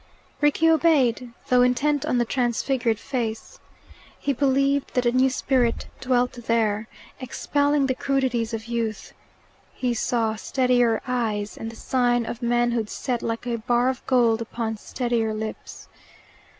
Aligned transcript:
Rickie 0.41 0.67
obeyed, 0.67 1.31
though 1.49 1.61
intent 1.61 2.07
on 2.07 2.17
the 2.17 2.25
transfigured 2.25 2.97
face. 2.97 3.59
He 4.17 4.33
believed 4.33 4.95
that 4.95 5.05
a 5.05 5.11
new 5.11 5.29
spirit 5.29 5.85
dwelt 5.99 6.31
there, 6.31 6.87
expelling 7.19 7.85
the 7.85 7.93
crudities 7.93 8.51
of 8.51 8.65
youth. 8.65 9.13
He 9.75 9.93
saw 9.93 10.33
steadier 10.33 11.03
eyes, 11.07 11.55
and 11.55 11.69
the 11.69 11.75
sign 11.75 12.25
of 12.25 12.41
manhood 12.41 12.89
set 12.89 13.21
like 13.21 13.45
a 13.45 13.57
bar 13.59 13.89
of 13.89 14.03
gold 14.07 14.41
upon 14.41 14.77
steadier 14.77 15.35
lips. 15.35 15.87